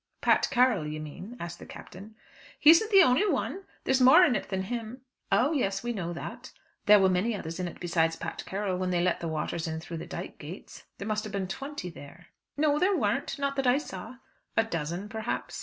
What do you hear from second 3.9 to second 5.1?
more in it than him."